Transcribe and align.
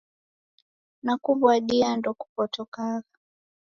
Nakuw'adia, 1.05 1.89
ndokupotokagha. 1.97 3.09